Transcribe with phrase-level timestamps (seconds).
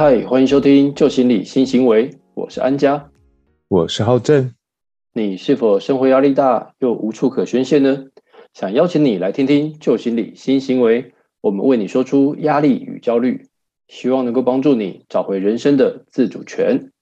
[0.00, 3.10] 嗨，欢迎收听旧心理新行为，我是安佳，
[3.66, 4.54] 我是浩正。
[5.12, 8.04] 你是否生活压力大又无处可宣泄呢？
[8.54, 13.48] 想邀请你来听听旧心理新行为，我们为你说出压力与焦虑，
[13.88, 16.92] 希望能够帮助你找回人生的自主权。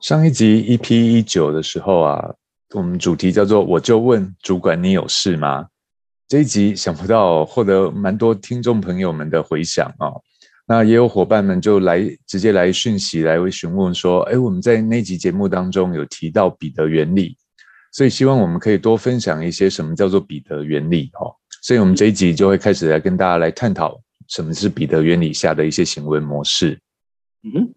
[0.00, 2.34] 上一集 EP 一九的时候啊，
[2.72, 5.66] 我们主题叫做“我就问主管，你有事吗？”
[6.28, 10.08] 这一集想不到获得蛮多听众朋友们的回响啊，
[10.66, 17.36] 那也有伙伴们就来直接来讯息来询问说：“哎，我们在那集节目当中有提到彼得原理，
[17.92, 26.78] 所以希望我们可以多分享一些什么叫做彼得原理哦。”所以我们这一集就会开始来跟大家来探讨什么是彼得原理下的一些行为模式。
[27.42, 27.74] 嗯。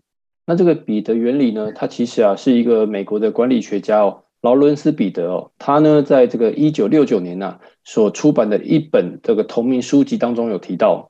[0.48, 1.72] 那这个彼得原理呢？
[1.72, 11.10] 它其实啊是一个美国的管理学家哦，劳伦斯彼得哦，他呢在这个一九六九年呐所出版的一本这个同名书籍当中有提到，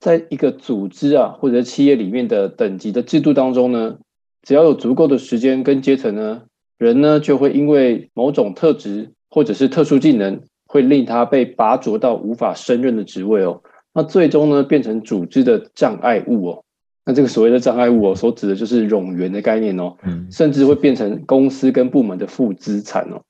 [0.00, 3.98] 在一个组织啊或者企业里面的等级的制度当中呢，
[4.42, 6.42] 只要有足够的时间跟阶层呢，
[6.76, 13.62] 人呢就会因为某种特质或者是特殊技能，会令他被拔擢到无法胜任的职位哦，
[13.94, 16.64] 那最终呢变成组织的障碍物哦。
[17.08, 23.22] 那这个所谓的障碍物哦，所指的就是冗员的概念哦，嗯，甚至会变成公司跟部门的负资产哦。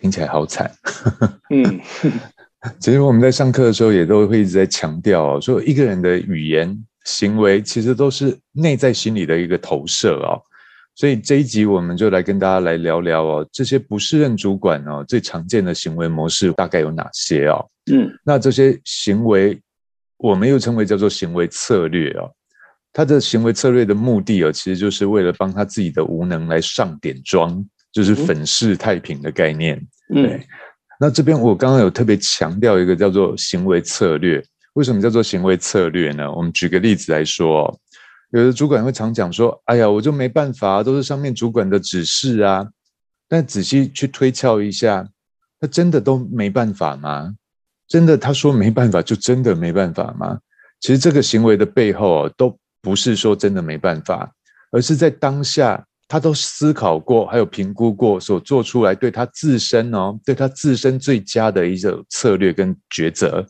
[0.00, 0.70] 听起来好惨。
[1.50, 1.80] 嗯，
[2.78, 10.40] 其实我们在上课的时候也都会一直在强调哦，说一个人的语言行为其实都是内在心理的一个投射哦。
[10.94, 17.66] 所以这一集我们就来跟大家来聊聊哦，这些不适任主管哦最常见的行为模式大概有哪些哦？
[17.90, 19.60] 嗯，那这些行为
[20.16, 22.30] 我们又称为叫做行为策略哦。
[22.92, 29.80] 他的行为策略的目的哦，其实就是为了帮他自己的无能来上点妆，就是粉饰太平的概念。
[30.08, 30.46] 对，
[31.00, 36.30] 那这边我刚刚有特别强调一个叫做行为策略，为什么叫做行为策略呢？
[36.30, 37.78] 我们举个例子来说。
[38.34, 42.66] 有的主管会常讲说：“哎呀，我就没办法，都是上面主管的指示啊。”
[43.28, 45.06] 但仔细去推敲一下，
[45.60, 47.34] 他真的都没办法吗？
[47.92, 50.38] 真的他说没办法，就真的没办法吗？
[50.80, 54.32] 其实这个行为的背后哦，都不是说真的没办法，
[54.70, 63.46] 而是在当下他都思考过，还有评估过，所做出来对他自身哦，对他自身最佳的一种策略跟抉择。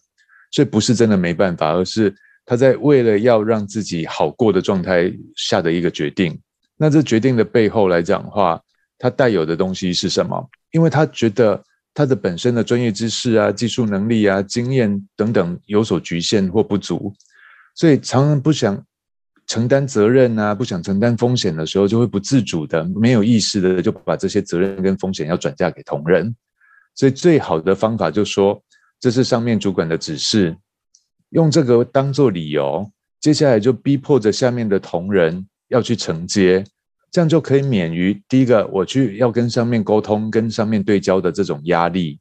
[0.50, 2.12] 所以不是真的没办法，而是。
[2.44, 6.36] 他在为了要让自己好过的状态下的一个决定，
[6.76, 8.60] 那这决定的背后来讲的话，
[8.98, 10.44] 他带有的东西是什么？
[10.72, 11.62] 因为他觉得
[11.94, 17.12] 他的本身的专业知识啊、技术能力啊、经验等等有所局限或不足，
[17.74, 18.82] 所以常常不想
[19.46, 26.34] 承担责任啊，不想承担风险的时候，就会不自主的、没有意识的就把这些责任跟风险要转嫁给同仁。
[26.94, 28.62] 所以最好的方法就说，
[29.00, 30.56] 这是上面主管的指示。
[31.30, 36.64] 用这个当做理由，接下来就逼迫着下面的同仁要去承接，
[37.12, 42.18] 这样就可以免于第一个我去要跟上面沟通、跟上面对焦的这种压力。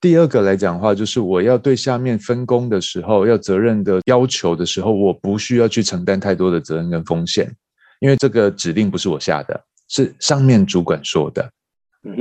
[0.00, 7.48] 第二个来讲的话，就是我要对下面分工的时候，要责任的要求的时候，我不需要去承担太多的责任跟风险，
[8.00, 11.48] 因为这个指令不是我下的，是上面主管说的。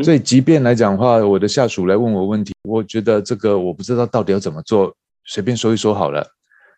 [0.04, 4.96] 所以，即便来讲的话，我的下属来问我问题，我觉得这个我不知道到底要怎么做。
[5.26, 6.24] 随便说一说好了，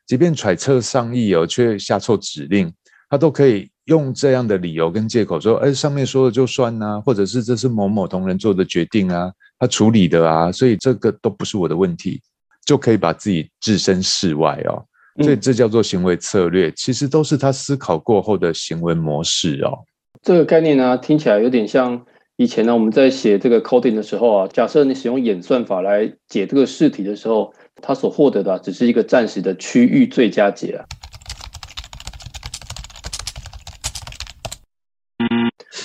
[0.05, 2.71] 即便揣测上意哦，却下错指令，
[3.09, 12.21] 他都可以用这样的理由跟借口说：“哎，上面说了就算呐，或者是这是某某同仁做的决定啊，他处理的啊，所以这个都不是我的问题，
[12.65, 14.83] 就可以把自己置身事外哦。
[15.23, 19.77] 所以这叫做行为策略，其实都是他思考过后的行为模式哦。
[20.21, 22.05] 这个概念呢，听起来有点像
[22.37, 27.53] 以前呢，我们在写这个 coding 的时候啊，假设你使用演算法来解这个试题的时候。
[27.81, 30.85] 它所获得的只是一个暂时的区域最佳解啊，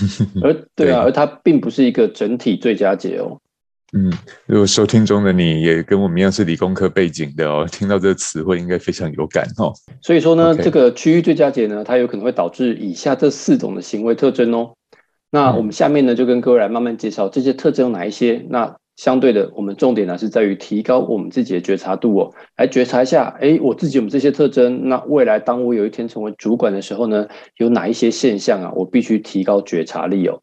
[0.43, 3.39] 而对啊，而它并不是一个整体最佳解哦。
[3.93, 4.13] 嗯，
[4.47, 9.73] 如果收听中的你也跟我们一样是理工科背景的哦， 听到这个词汇应该非常有感哦。
[10.03, 14.75] 所以说呢，这个区域最佳解呢，它有可能会导致以下这四种的行为特征哦。
[15.31, 18.45] 那我们下面呢，就跟各位来慢慢介绍这些特征有哪一些。
[18.51, 27.29] 那相对的，我们重点呢是在于提高我们自己的觉察度哦，来觉察一下，哎，我自己有这些特征，那未来当我有一天成为主管的时候呢，
[27.59, 30.43] 有哪一些现象啊，我必须提高觉察力哦。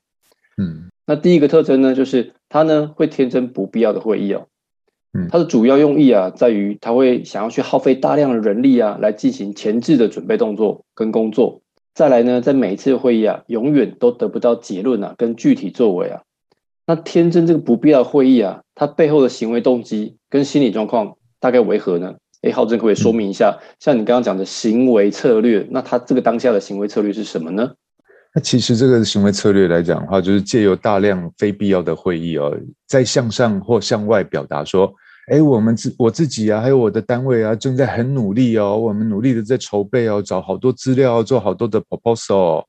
[0.57, 4.48] 嗯，那第一个特征呢，就是他呢会天真不必要的会议哦。
[5.13, 11.62] 嗯，它的主要用意啊，在于他会想要去耗费大量的人力啊，来进行前置的准备动作跟工作。
[11.94, 16.22] 再来呢，在每一次会议啊，永远都得不到结论啊，跟具体作为啊。
[16.87, 22.15] 那天真这个不必要的会议啊，它背后的行为动机跟心理状况大概为何呢？
[22.41, 27.71] 哎，浩正可以说明一下，像你刚刚讲的行为策略，那他这个当下的行为策略是什么呢？
[28.33, 32.55] 那其实这个行为策略来讲的话，就是借由大量非必要的会议哦，
[32.87, 34.93] 在向上或向外表达说。
[35.27, 38.77] 哎，我们自我自己啊，还有我的单位啊，正在很努力哦。
[38.77, 42.63] 我们努力的在筹备哦，找好多资料，做好多的 proposal。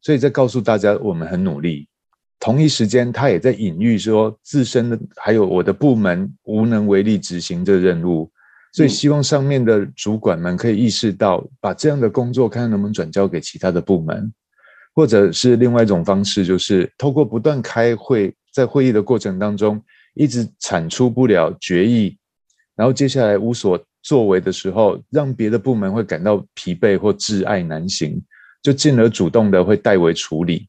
[0.00, 1.88] 所以在告诉大家，我们很努力。
[2.40, 8.30] 同一时间，他也在隐喻说，自身的还有我的部门无能为力执行这任务。
[8.72, 14.32] 所以希望上面的主管们可以意识到，把这样的工作看看能不能转交给其他的部门，
[14.94, 19.82] 或者是另外一种方式，就是透过不断开会，在会议的过程当中。
[20.14, 22.18] 一直产出不了决议，
[22.74, 28.20] 然后接下来无所作为的时候，让别的部门会感到疲惫或挚爱难行，
[28.60, 30.66] 就进而主动的会代为处理。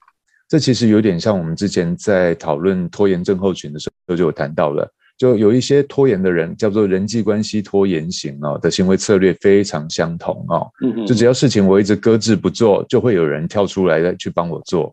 [0.50, 10.68] 这其实有点像我们之前在讨论拖延症候群的时候就有谈到了，就有一些拖延的人叫做人际关系拖延型哦的行为策略非常相同哦，
[11.06, 14.92] 就只要事情我一直搁置不做，就会有人跳出来的去帮我做。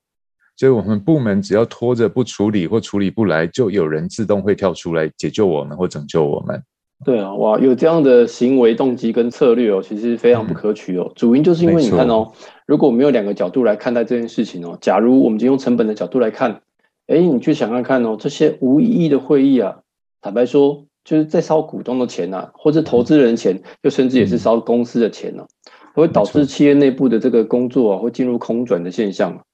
[0.58, 6.62] 所以，我们部门只要拖着不处理或处理不来，就有人自动会跳出来解救我们或拯救我们。
[7.04, 11.12] 对啊，哇，有这样的行为动机跟策略哦，其实非常不可取哦。
[11.14, 12.32] 主因就是因为你看哦，
[12.66, 16.62] 如果我们有两个角度来看待这件事情哦，假如我们就用成本的角度来看，
[17.06, 19.78] 哎，你去想想看哦，这些无意义的会议啊，
[20.20, 25.46] 坦白说，就是在烧股东的钱呐，或者投资人钱，又甚至也是烧公司的钱呢，
[25.94, 29.44] 会导致企业内部的这个工作啊，会进入空转的现象。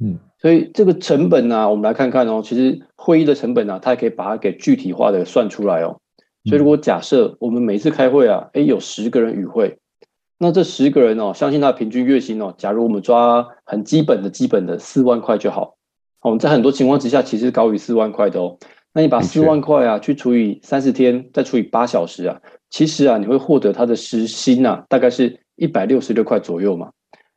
[0.00, 0.18] 嗯。
[0.38, 2.42] 所以这个成本呢，我们来看看哦。
[2.44, 5.98] 其实会议的成本呢，它也可以把它给具体化的算出来哦。
[6.44, 9.78] 所以如果假设我们每次开会啊，哎有十个人与会，
[10.38, 15.76] 那这十个人哦，相信他平均月薪哦，假如我们抓很基本的基本的四万块就好。
[16.20, 18.58] 哦，在很多情况之下，其实高于四万块的哦。
[18.92, 22.40] 那你把四万块啊，去除以三十天，再除以八小时啊，
[22.70, 26.90] 其实啊，你会获得他的时薪啊，大概是一百六十六块左右嘛。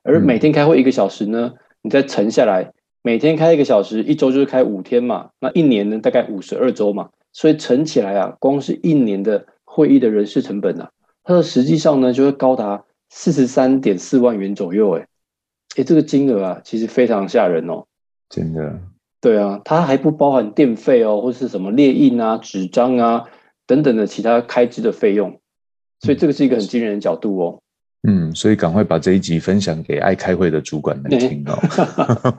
[0.03, 2.71] 而每天开会一个小时呢，你再乘下来。
[3.01, 10.89] 每天开一个小时，一周就是开五天嘛，那一年呢大概五十二周嘛，所以乘起来啊，光是一年的会议的人事成本啊，
[11.23, 15.07] 它的实际上呢就会高达四十三点四万元左右，哎，
[15.77, 17.85] 哎，这个金额啊其实非常吓人哦，
[18.29, 18.79] 真的，
[19.19, 23.25] 对啊，它还不包含电费哦，或是什么列印啊、纸张啊
[23.65, 25.41] 等等的其他开支的费用，
[25.99, 27.61] 所以这个是一个很惊人的角度哦。
[28.07, 31.59] 嗯，所以赶快把这一集分享给爱开会的主管们听哦。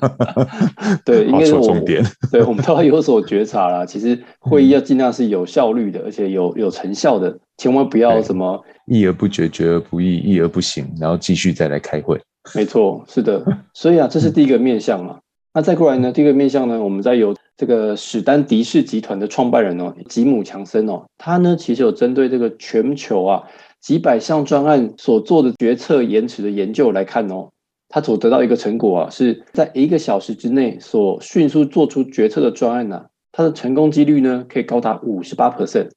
[1.05, 2.03] 对， 应该是重点。
[2.33, 3.85] 对，我们都要有所觉察啦。
[3.85, 12.19] 其实会议要尽量是有效率的，而且有有成效的，千万不要什么议而不决，决而不议，议而不行，然后继续再来开会。
[12.55, 13.45] 没错，是的。
[13.75, 15.19] 所以啊，这是第一个面向嘛。
[15.53, 23.43] 那再过来呢，第一个面向呢，我们再有这个史丹迪士集团的创办人哦，吉姆强森哦，他呢其实有针对这个全球啊。
[23.81, 27.51] 几百项专案所做的决策延迟的研究来看哦，
[27.89, 35.89] 他所得到一个成果啊，是在一个小时之内所迅速做出决策的专案呢，它的成功几率呢可以高达五十八 percent。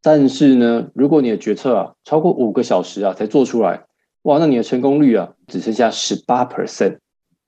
[0.00, 3.84] 但是呢，如果你的决策啊超过五个小时啊才做出来，
[4.22, 6.98] 哇，那你的成功率啊只剩下十八 percent，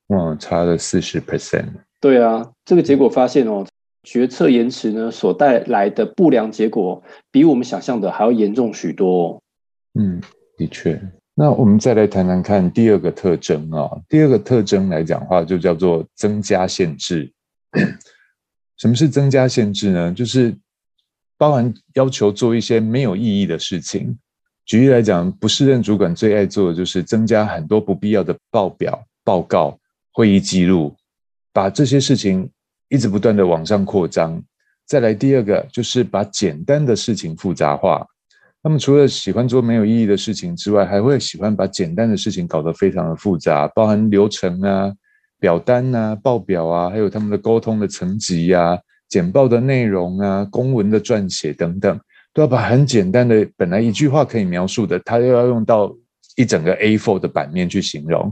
[0.08, 1.68] 嗯，差了四十 percent。
[2.00, 3.64] 对啊，这个结果发现哦。
[4.04, 9.42] 决策延迟呢，所带来的不良结果，比我们想象的还要严重许多。
[9.94, 10.20] 嗯，
[10.56, 11.00] 的确。
[11.34, 13.90] 那我们再来谈谈看第二个特征啊。
[14.08, 17.30] 第二个特征来讲话，就叫做增加限制。
[18.78, 20.12] 什么是增加限制呢？
[20.12, 20.56] 就是
[21.36, 24.16] 包含要求做一些没有意义的事情。
[24.64, 29.78] 举例来讲，不适任主管最爱做的就是增加很多不必要的报表、报告、
[30.12, 30.94] 会议记录，
[31.52, 32.48] 把这些事情。
[32.88, 34.42] 一直不断的往上扩张，
[34.86, 38.06] 再来第二个就是把简单的事情复杂化。
[38.62, 44.92] 他们除了喜欢做没有意义的事情之外，还会喜欢把简单的事情搞得非常的复杂，包含流程啊、
[45.38, 48.76] 表单啊、报表啊，还有他们的沟通的层级啊、
[49.08, 51.98] 简报的内容啊、公文的撰写等等，
[52.34, 55.94] 都要把很简单的本来一句话可以描述的，他又要用到
[56.36, 58.22] 一整个 A4 的版面去形容，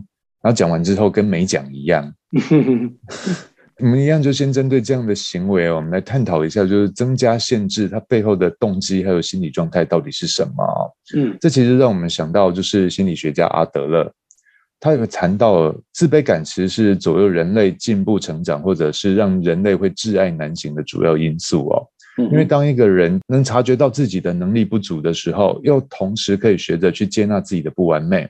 [0.42, 2.12] 然后讲完之后跟没讲一样。
[3.78, 10.96] 我们一样，就先针对这样的行为我们来探讨一下，就是增加限制它背后的动机还有心理状态到底是什么？
[11.14, 14.10] 嗯，这其实让我们想到，就是心理学家阿德勒，
[14.80, 21.86] 他有谈到自卑感其实是左右人类进步成长，或者是让人类会挚爱难行的主要因素哦。
[22.18, 28.26] 因为当一个人能察觉到自己的能力不足的时候，又同时可以学着去接纳自己的不完美。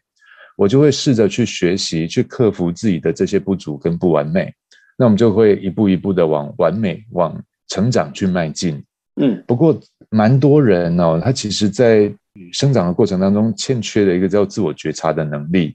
[0.56, 4.52] 我就会试着去学习，去克服自己的这些不足跟不完美。
[4.96, 7.38] 那我们就会一步一步的往完美、往
[7.68, 8.82] 成长去迈进。
[9.20, 9.78] 嗯，不过
[10.10, 12.12] 蛮多人哦，他其实在
[12.52, 15.74] 生长的过程当中欠缺的一个叫自我觉察的能力，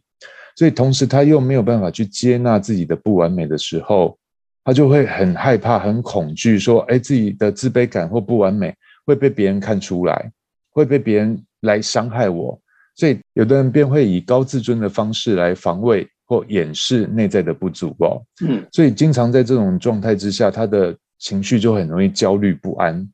[0.55, 4.15] 所以同时他又没有办法去接纳自己的不完美的时候，
[4.63, 8.73] 他就会很害怕、很恐惧，说：“哎，自己的自卑感或不完美
[9.05, 10.31] 会被别人看出来，
[10.69, 12.59] 会被别人来伤害我。”
[12.95, 18.23] 所以有的人便会以高自尊的方式来防卫或掩饰内在的不足哦。
[18.47, 23.05] 嗯，所以经常在这种状态之下，他的情绪就很容易焦虑不安。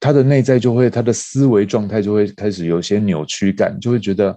[0.00, 4.36] 他的内在就会，他的思维状态就会开始有些扭曲感，就会觉得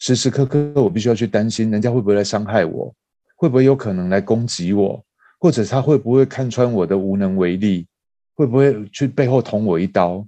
[0.00, 2.94] 时时刻刻我必须要去担心，人家会不会来伤害我，
[3.36, 5.02] 会不会有可能来攻击我，
[5.40, 7.86] 或者他会不会看穿我的无能为力，
[8.34, 10.22] 会不会去背后捅我一刀？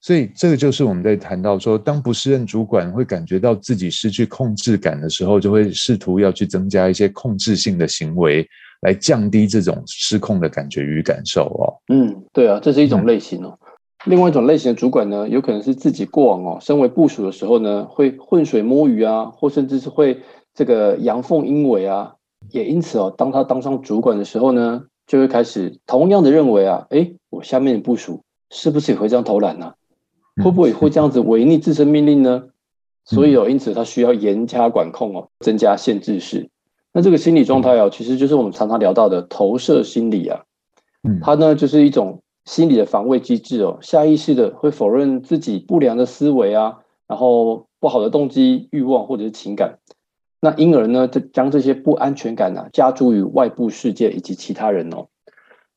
[0.00, 8.46] 所以这个就是我们在谈到说，当不适任主管会感觉到自己失去控制感的时候，就会试图要去增加一些控制性的行为，
[8.82, 11.74] 来降低这种失控的感觉与感受哦。
[11.88, 13.58] 嗯，对啊，这是一种类型哦。
[14.04, 20.22] 另外一种类型的主管呢，有可能是自己过往哦，身为部署的时候呢，会浑水摸鱼啊，或甚至是会
[20.54, 22.14] 这个阳奉阴违啊，
[22.50, 29.74] 也因此哦，当他当上主管的时候呢，就会开始同样的认为啊，哎，我下面的部署是不是也会这样偷懒呢？
[30.42, 32.44] 会不会会这样子违逆自身命令呢？
[33.04, 36.48] 所以哦，因此它需要严加管控哦，增加限制式。
[36.92, 40.42] 那这个心理状态哦，其实就是我们常常聊到的投射心理啊，
[41.02, 42.22] 嗯，它呢就是一种。
[42.44, 49.80] 心理的防卫机制哦，下意识的会否认自己不良的思维啊，然后不好的动机、欲望或者是情感，
[50.40, 55.08] 那因而呢，这将这些不安全感啊加诸于外部世界以及其他人哦。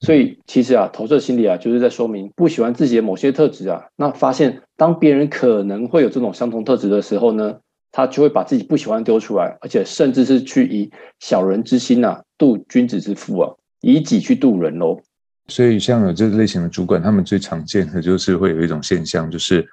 [0.01, 7.59] 所以其实啊，投射心理啊，就是在说明不喜欢自己的某些特质啊，那发现当别人可能会有这种相同特质的时候呢，
[7.91, 14.99] 他就会把自己不喜欢丢出来，而且甚至是去以小人之心呐度君子之腹啊，以己去度人喽。
[15.47, 19.67] 所以，像有这类型的主管，他们最常见的就是会有一种现象，就是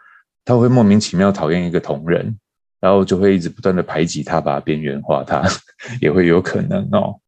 [0.45, 2.37] 他会莫名其妙讨厌一个同仁，
[2.81, 5.43] 然后就会一直不断的排挤他，把他边缘化，他
[6.03, 7.19] 也会有可能哦。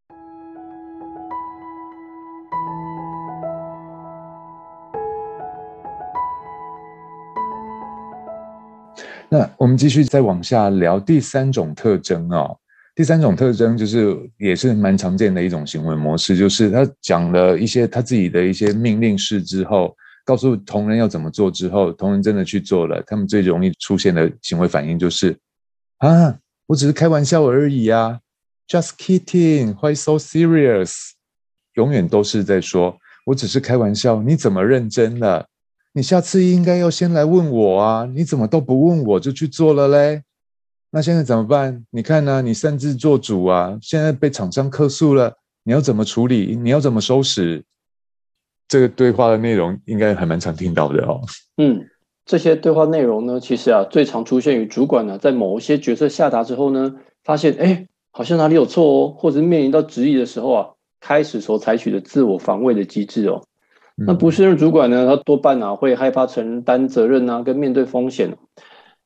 [9.31, 12.57] 那我们继续再往下聊第三种特征哦。
[12.97, 25.39] 第三种特征就是，也是蛮常见的一种行为模式，就是他讲了一些他自己的一些命令式之后，告诉同仁要怎么做之后，同仁真的去做了，他们最容易出现的行为反应就是
[25.99, 28.19] 啊，我只是开玩笑而已啊
[28.69, 31.13] ，just kidding，why so serious？
[31.75, 35.47] 永远都是在说我只是开玩笑，你怎么认真了？
[35.92, 40.23] 你下次应该要先来问我啊，你怎么都不问我就去做了嘞？
[40.92, 41.85] 那现在怎么办？
[41.90, 42.40] 你看呢？
[42.42, 43.78] 你擅自做主啊！
[43.82, 46.56] 现在被厂商客诉了，你要怎么处理？
[46.56, 47.64] 你要怎么收拾？
[48.68, 51.20] 这个对话的内容应该还蛮常听到的哦。
[51.56, 51.85] 嗯，
[52.25, 56.94] 这些对话内容呢，其实啊，最常出现于主管呢，在某一些决策下达之后呢，
[57.25, 60.66] 发现哎，好像哪里有错哦，或者面临到质疑的时候啊，
[61.00, 63.44] 开始所采取的自我防卫的机制哦。
[64.07, 68.37] 那不是任主管呢，他多半啊会害怕承担责任啊，跟面对风险。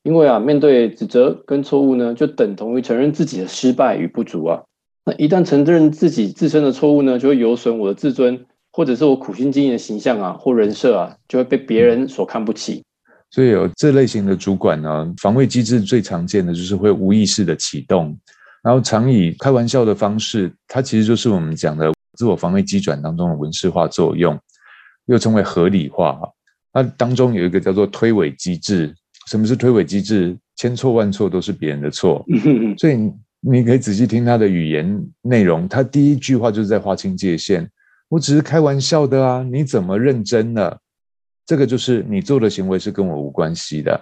[0.02, 4.62] 因为啊，面对指责跟错误呢，就等同于承认自己的失败与不足啊。
[5.04, 12.84] 那一旦承认自己自身的错误呢，就会有损我的自尊，或者是我苦心经营的形象啊，或人设啊，就会被别人所看不起。
[13.30, 18.16] 所以有这类型的主管呢，防卫机制最常见的就是会无意识的启动，
[18.62, 24.38] 然后常以开玩笑的方式，它其实就是我们讲的自我防卫机转当中的文式化作用，
[25.06, 26.18] 又称为合理化。
[26.72, 28.94] 那当中有一个叫做推诿机制。
[29.28, 30.36] 什么是推诿机制？
[30.56, 32.24] 千错万错都是别人的错，
[32.78, 35.66] 所以你可以仔细听他的语言内容。
[35.66, 37.68] 他第一句话就是在划清界限。
[38.08, 40.78] 我只是开玩笑的啊，你怎么认真了？
[41.44, 44.00] 这个就是你做的行为是跟我无关系的。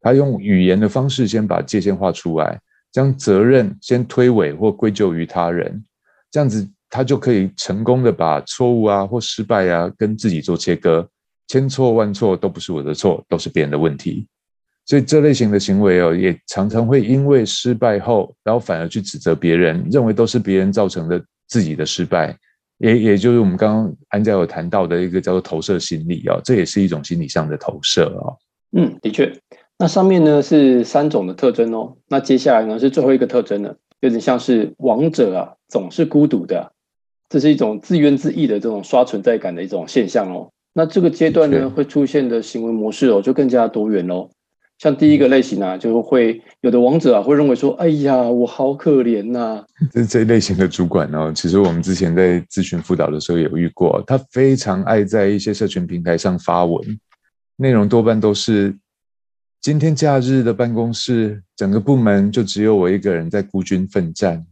[0.00, 2.60] 他用语言的方式先把界限画出来，
[2.92, 5.84] 将责任先推诿或归咎于他人，
[6.30, 11.08] 这样子他就可以成功的把错误啊或失败啊跟自己做切割。
[11.46, 14.26] 千错万错都不是我的错，都是别人的问题。
[14.84, 22.36] 所以这类型的行为哦，也常常会因为失败后，然后反而去指责别人，认为都是别人造成的自己的失败，
[22.78, 28.32] 也也就是我们刚刚安家有谈到的一个叫做投射心理啊，这也是一种心理上的投射啊。
[28.72, 29.30] 嗯，的确，
[29.78, 36.72] 那上面呢是三种的特征哦，那接下来呢是最后一个特征呢，有点像是王者啊总是孤独的，
[37.28, 40.50] 这是一种自怨自艾的这种刷存在感的一种现象哦。
[40.72, 44.30] 那这个阶段呢会出现的行为模式哦就更加多元喽。
[44.78, 49.64] 像第一个类型啊，就会有的王者啊会认为说，哎呀，我好可怜呐。
[49.90, 56.80] 这这类型的主管呢，其实我们之前在咨询辅导的时候有遇过，他非常爱在一些社群平台上发文，
[57.56, 58.72] 内容多半都是
[59.60, 64.46] 今天假日的办公室，整个部门就只有我一个人在孤军奋战，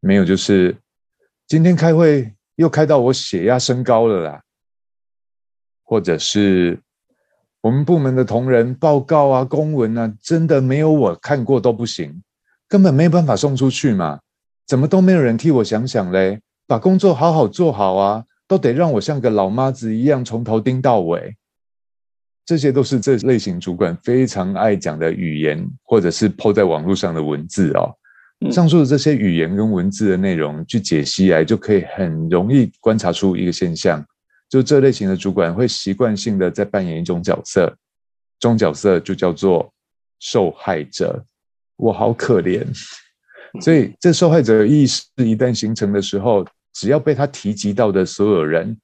[0.00, 0.74] 没有就是
[1.52, 4.40] 今天开会又开到我血压升高了啦，
[5.82, 6.80] 或者是。
[7.60, 12.22] 我们部门的同仁报告啊、公文啊，真的没有我看过都不行，
[12.66, 14.18] 根本没有办法送出去嘛？
[14.66, 16.40] 怎么都没有人替我想想嘞？
[16.66, 21.36] 把工作好好做好啊，都得让我像个老妈子一样从头盯到尾。
[22.46, 27.94] 这些都是这类型主管非常爱讲的语言，或者是抛在网络上的文字哦。
[28.50, 34.04] 上述的这些语言跟文字的内容去解析来，就可以很容易观察出一个现象。
[34.48, 37.66] 就这类型的主管会习惯性的在扮演一种角色，
[38.38, 39.72] 这种角色就叫做
[40.18, 41.24] 受害者。
[41.76, 42.64] 我好可怜，
[43.60, 48.76] 所以这受害者意识一旦形成的时候，只要被他提及到的所有人，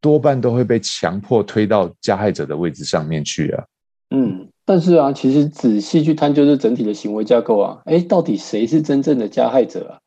[0.00, 3.64] 多半都会被强迫推到加害者的位置上面去啊。
[4.10, 9.98] 嗯，但是啊，其实仔细去探究这整体的行为架构啊，哎，到底谁是真正的加害者啊？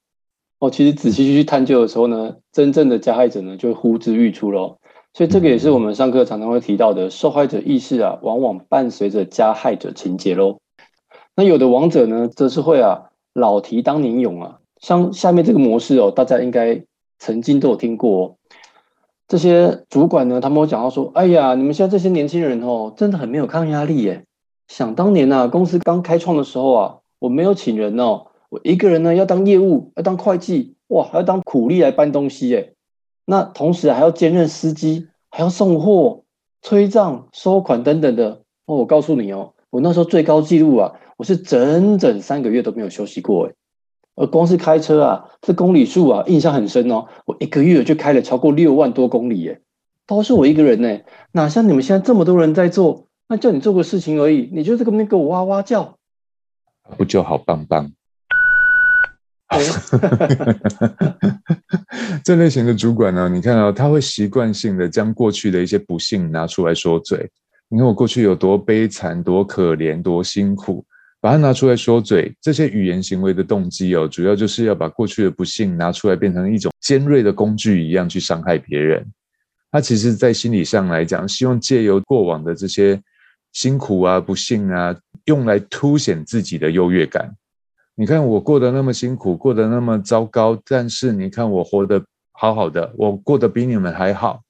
[0.60, 4.78] 哦，其实仔细去探究的时候呢，真正的加害者呢就呼之欲出喽。
[5.14, 10.58] 所以这个也是我们上课常常会提到的受害者意识啊，往往伴随着加害者情节喽。
[11.36, 16.84] 那有的王者呢，则是会啊老提当年勇啊，像下面这个模式哦，大家应该
[17.18, 18.36] 曾经都有听过。
[19.30, 24.26] 这些主管呢，他们会讲到说：“哎呀，你们现在这些年轻人哦，真的很没有抗压力耶。
[24.70, 32.76] 想当年呐，公司刚开创的时候啊，我没有请人哦，我一个人呢要当业务，要当会计，哇，还要当苦力来搬东西耶。”
[33.26, 36.24] 那同时还要兼任司机，还要送货、
[36.62, 38.78] 催账、收款等等的哦。
[38.78, 43.54] 我告诉你哦，我那时候最高纪录啊，我是整整三个月都没有休息过诶
[44.16, 47.06] 而光是开车啊，这公里数啊，印象很深哦。
[47.26, 49.62] 我一个月就开了超过六万多公里耶，
[50.06, 51.00] 都是我一个人呢，
[51.32, 53.09] 哪像你们现在这么多人在做？
[53.32, 55.96] 那叫你做个事情而已，你就这个边给我哇哇叫，
[56.98, 57.92] 不就好棒棒？
[62.24, 67.30] 这类型的主管呢，你看啊，他会习惯性的将过去的一些不幸拿出来说嘴。
[67.68, 70.84] 你看我过去有多悲惨、多可怜、多辛苦，
[71.22, 72.36] 把它拿出来说嘴。
[72.42, 79.06] 这些语言行为的动机哦，主要就是要把过去的不幸拿出来，变成一种尖锐的工具一样去伤害别人。
[79.72, 83.00] 他其实，在心理上来讲，希望借由过往的这些
[83.52, 87.36] 辛苦啊、不幸啊，用来凸显自己的优越感。
[87.96, 94.42] 你看我过得那么辛苦，过得那么糟糕，但是你看我活得好好的，我过得比你们还好，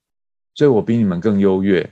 [0.54, 1.90] 所以我比你们更优越。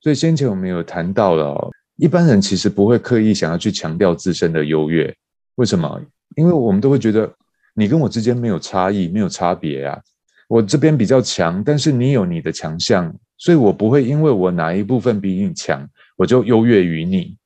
[0.00, 5.14] 所以先前我们有谈到了，一般人其实不会刻意想要去强调自身的优越，
[5.56, 6.00] 为什么？
[6.36, 7.30] 因为我们都会觉得
[7.74, 10.00] 你跟我之间没有差异，没有差别啊。
[10.48, 17.36] 我这边比较强，但是你有你的强项，所以我不会因为我哪一部分比你强，我就优越于你。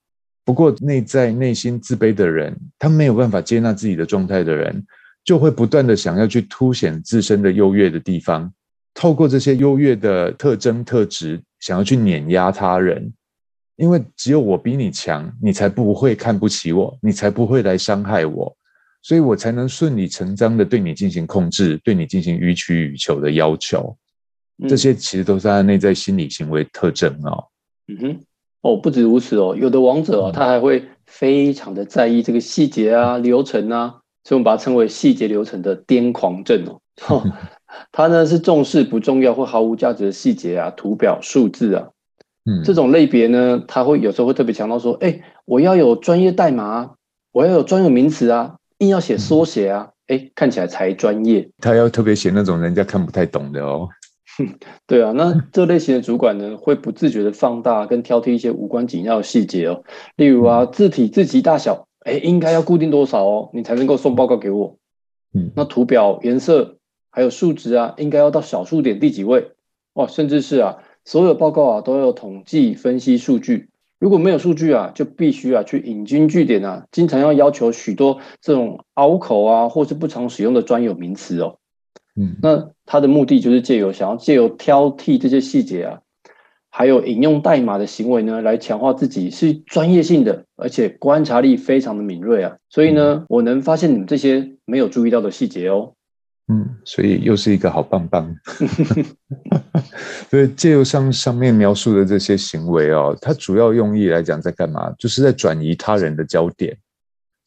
[0.45, 4.83] 不过，内在内心自卑的人，他没有办法接纳自己的状态的人，
[5.23, 8.51] 就会不断的想要去凸显自身的优越的地方，
[8.95, 13.13] 透过这些优越的特征特质，想要去碾压他人。
[13.77, 18.57] 因为只有我比你强，你才不会看不起我，你才不会来伤害我，
[19.03, 23.95] 所以我才能顺理成章的对你进行控制，对你进行予取予求的要求。
[24.67, 27.45] 这些其实都是他的内在心理行为特征哦。
[27.87, 28.21] 嗯哼。
[28.63, 36.65] 哦，不止如此哦，有的王者哦，他还会非常的在意这个细节啊、流程啊，所以我们把它称为细节流程的癫狂症
[37.07, 37.23] 哦。
[37.93, 41.87] 他呢是重视不重要或毫无价值的细节啊、图表、数字啊，
[42.45, 46.95] 嗯，这种类别呢，他会有时候会特别强调说，哎，我要有专业代码，
[47.31, 51.49] 我要有专有名词啊，硬要写缩写啊，哎，看起来才专业。
[51.59, 53.89] 他要特别写那种人家看不太懂的哦。
[54.87, 59.83] 对啊，那这类型的主管呢，会不自觉的放大跟挑剔一些无关紧要的细节哦，
[60.17, 64.77] 例如啊，字体字级大小，哎，应该要固定多少哦，你才能够送报告给我。
[65.35, 66.77] 嗯，那图表颜色
[67.11, 69.51] 还有数值啊，应该要到小数点第几位？
[69.93, 81.58] 哦，甚至是啊，所有报告啊都要统计分析数据，如果没有数据啊，就必须啊去引经据典啊，经常要要求许多这种拗口啊，或是不常使用的专有名词哦。
[82.19, 86.01] 嗯，那他的目的就是借由想要借由挑剔这些细节啊，
[86.69, 92.57] 还有引用代码的行为呢，来强化自己是专业性的，而且观察力非常的敏锐啊。
[92.69, 95.93] 所以呢，我能发现你们这些没有注意到的细节哦。
[96.49, 98.35] 嗯，所以又是一个好棒棒。
[100.29, 104.91] 所以借由上上面描述的这些行为哦，它主要用意来讲在干嘛？
[104.99, 106.77] 就是在转移他人的焦点。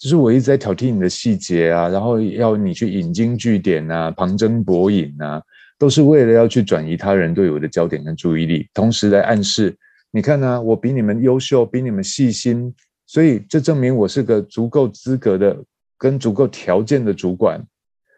[0.02, 5.40] 就是我一直在挑剔你的细节啊，然后要你去引经据典啊，旁征博引啊，
[5.78, 9.78] 都是为了要去转移他人对我的焦点跟注意力，同时来暗示
[10.10, 12.74] 你看呢，我比你们优秀，比你们细心，
[13.06, 15.56] 所以这证明我是个足够资格的
[16.00, 17.64] 跟足够条件的主管。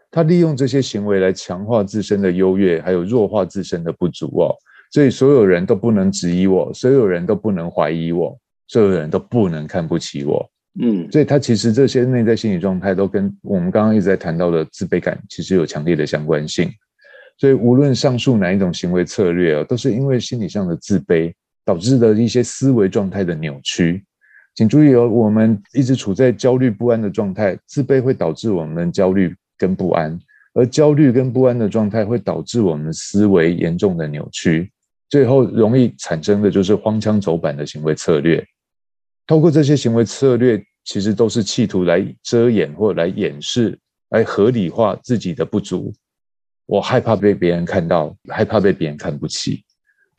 [0.10, 4.56] 他利用这些行为来强化自身的优越，还有弱化自身的不足哦。
[4.90, 10.50] 所以所有人都不能质疑我，所有人都不能怀疑我，所有人都不能看不起我。
[10.80, 16.72] 嗯，所以他其实这些内在心理状态都跟我们刚刚一直在谈到的自卑感其实有强烈的相关性。
[17.38, 21.34] 所以无论上述哪一种行为策略啊，都是因为心理上的自卑
[21.66, 24.04] 导致的一些思维状态的扭曲。
[24.56, 30.18] 请注意哦，我们一直处在焦虑不安的状态，自卑会导致我们焦虑跟不安，
[30.54, 34.72] 而焦虑跟不安的状态会导致我们思维严重的扭曲，
[35.10, 38.44] 最后容易产生的就是荒腔走板的行为策略。
[39.26, 43.78] 透过这些行为策略，其实都是企图来遮掩或来掩饰，
[44.10, 45.94] 来合理化自己的不足。
[46.66, 49.64] 我害怕被别人看到，害怕被别人看不起，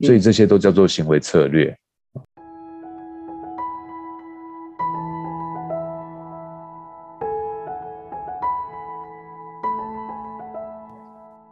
[0.01, 1.77] 所以这些都叫做行为策略。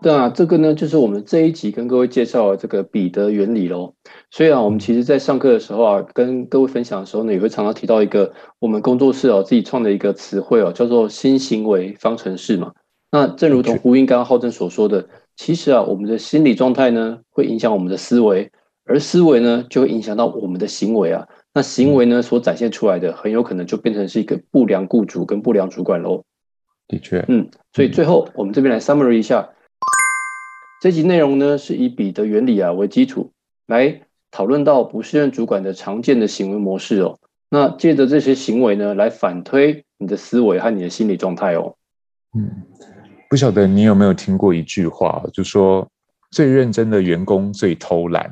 [0.03, 3.95] 对啊，这个呢，就是我们这一集跟各位介绍的这个彼得原理喽。
[4.31, 12.73] 所以啊，我们其实在上课的时候啊，跟各位分享的时候呢，也会常常提到一个我们工作室哦自己创的一个词汇哦，叫做新行为方程式嘛。
[13.13, 18.51] 那正如同胡英刚刚浩正所说的，其实啊，我们的心理状态呢，会影响我们的思维，
[18.85, 21.29] 而思维呢，就会影响到我们的行为啊。
[21.55, 26.25] 那行为呢，所展现出来的，很有可能就变成是一个不良雇主跟不良主管喽。
[26.89, 29.49] 的确，嗯，所以最后我们这边来 summary 一下。
[30.83, 33.31] 这集内容呢，是以彼得原理啊为基础，
[33.69, 34.01] 来
[34.33, 37.17] 讨论到不适任主管的常见的行为模式哦。
[37.49, 41.77] 那借着这些行为呢，来反推你的思维和你的心理状态哦。
[42.37, 42.51] 嗯，
[43.31, 45.87] 不晓得你有没有听过一句话，就说
[46.33, 48.29] 最认真的员工最偷懒。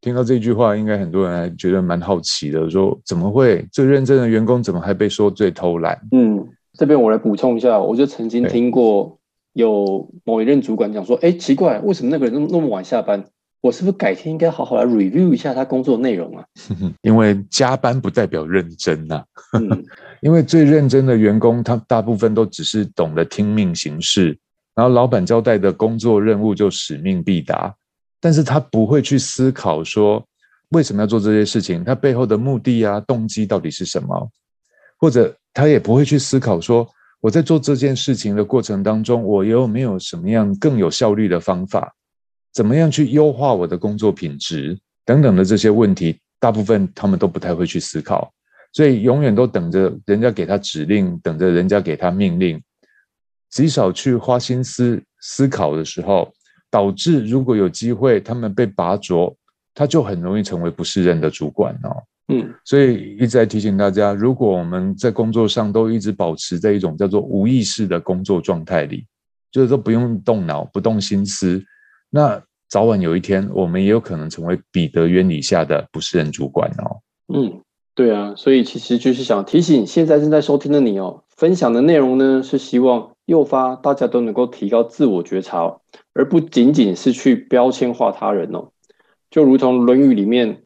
[0.00, 6.00] 听到这句话，应该很多人还觉得蛮好奇的，说怎么会最认真的员工怎么还被说最偷懒？
[6.12, 9.19] 嗯，这边我来补充一下，我就曾经听过。
[9.52, 13.24] 有某一任主管讲说：“哎，奇怪，为什么那个人那么那么晚下班？
[13.60, 16.44] 我是不是改天应该好好来 review 一下他工作内容啊？”
[17.02, 19.22] 因为加班不代表认真呐。
[20.22, 24.38] 因为最认真的员工，他大部分都只是懂得听命行事，
[24.74, 27.74] 然后老板交代的工作任务就使命必达，
[28.20, 30.24] 但是他不会去思考说
[30.70, 34.30] 为什么要做这些事情，他背后的目的啊、动机到底是什么，
[34.96, 36.88] 或者他也不会去思考说。
[37.20, 41.94] 我在做这件事情的过程当中，我有没有什么样更有效率的方法？
[42.52, 48.32] 怎么样去优化我的工作品质等等的这些问题，大部分他们都不太会去思考，
[48.72, 52.60] 所以永远都等着人家给他指令，等着人家给他命令，
[53.50, 56.32] 极少去花心思思考的时候，
[56.70, 59.36] 导致如果有机会他们被拔擢，
[59.74, 62.02] 他就很容易成为不适任的主管哦。
[62.30, 69.04] 嗯，所以一直在提醒大家，如果我们在工作上都一直保持在一种叫做无意识的工作状态里，
[69.50, 71.62] 就是说不用动脑、不动心思，
[72.08, 77.02] 那早晚有一天，我们也有可能成为彼得原理下的不是人主管哦。
[77.34, 77.60] 嗯，
[77.96, 85.80] 对啊，所以其实就是想提醒现在正在收听的你哦，分享的内容呢是希望诱发大家都能够提高自我觉察，
[86.14, 88.68] 而不仅仅是去标签化他人哦。
[89.30, 90.62] 就如同《论语》里面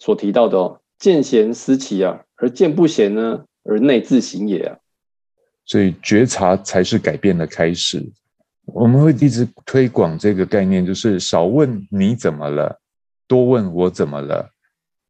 [0.00, 0.80] 所提到的哦。
[0.98, 4.78] 见贤思齐啊，而见不贤呢，而内自省也啊。
[5.64, 8.04] 所以觉察才是改变的开始。
[8.66, 12.80] 我们会一直推广这个概念，就是少问你怎么了，
[13.26, 14.50] 多问我怎么了。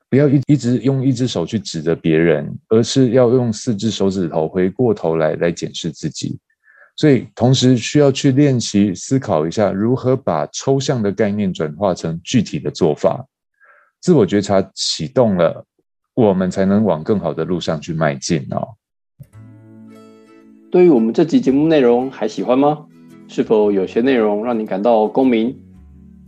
[0.09, 6.39] 不要一一直用一只手去指着别人，而是要用四只手指头回过头来来检视自己。
[6.97, 13.27] 所以同时需要去练习思考一下，如何把抽象的概念转化成具体的做法。
[14.01, 15.67] 自我觉察启动了。
[16.17, 18.67] 我们才能往更好的路上去迈进哦。
[20.71, 22.87] 对于我们这集节目内容还喜欢吗？
[23.29, 25.55] 是否有些内容让你感到共鸣，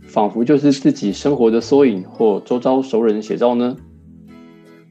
[0.03, 3.75] 仿佛就是自己生活的缩影或周遭熟人写照呢？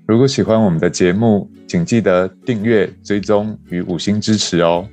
[0.04, 4.84] 如果喜欢我们的节目，请记得订阅、追踪与五星支持哦。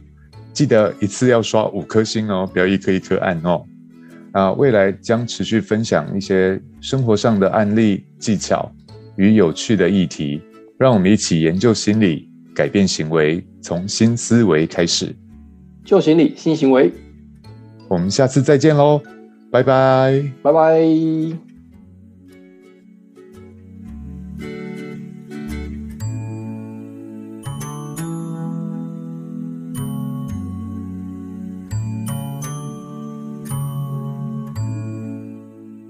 [0.54, 3.64] 记得一次要刷五颗星哦，不要一颗一颗按哦。
[4.34, 8.72] 啊，未来将持续分享一些生活上的案例技巧。
[9.18, 10.42] 与有趣的议题，
[10.78, 15.16] 让我们一起研究心理，改变行为，从新思维开始。
[15.84, 16.92] 旧行理，新行为。
[17.88, 19.02] 我们下次再见喽，
[19.52, 21.55] 拜拜，拜拜。